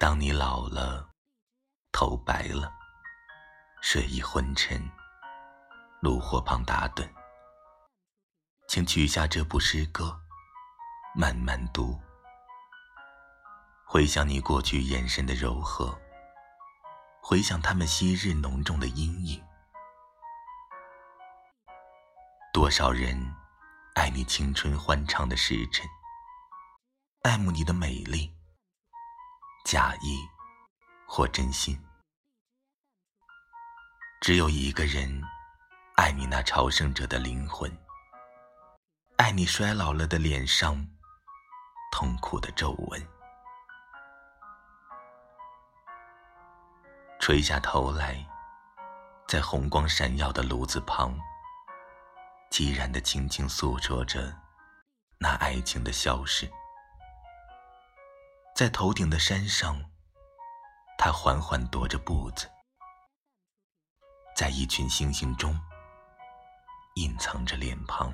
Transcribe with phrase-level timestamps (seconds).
[0.00, 1.10] 当你老了，
[1.92, 2.72] 头白了，
[3.82, 4.90] 睡意昏沉，
[6.00, 7.06] 炉火旁打盹，
[8.66, 10.18] 请取下这部诗歌，
[11.14, 12.00] 慢慢读，
[13.84, 15.94] 回想你过去眼神的柔和，
[17.22, 19.44] 回想他们昔日浓重的阴影。
[22.54, 23.14] 多少人
[23.96, 25.86] 爱你青春欢畅的时辰，
[27.20, 28.34] 爱慕你的美丽。
[29.70, 30.28] 假意
[31.06, 31.80] 或真心，
[34.20, 35.22] 只有一个人
[35.94, 37.70] 爱你那朝圣者的灵魂，
[39.18, 40.84] 爱你衰老了的脸上
[41.92, 43.08] 痛苦的皱纹。
[47.20, 48.26] 垂下头来，
[49.28, 51.16] 在红光闪耀的炉子旁，
[52.50, 54.36] 寂然的轻轻诉说着
[55.18, 56.50] 那爱情的消逝。
[58.60, 59.82] 在头顶的山上，
[60.98, 62.46] 他缓缓踱着步子，
[64.36, 65.58] 在一群星星中
[66.96, 68.12] 隐藏着脸庞。